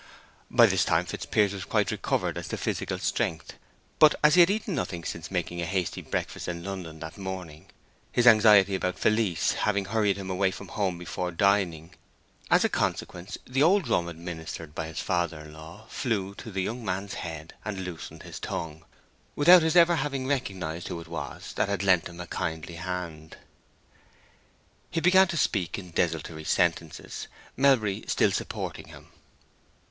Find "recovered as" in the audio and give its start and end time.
1.91-2.47